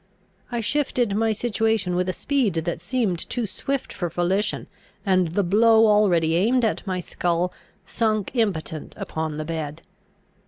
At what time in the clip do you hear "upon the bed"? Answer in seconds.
8.97-9.83